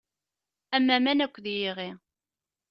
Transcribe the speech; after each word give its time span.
Am 0.75 0.87
aman, 0.95 1.23
akked 1.25 1.45
yiɣi. 1.57 1.89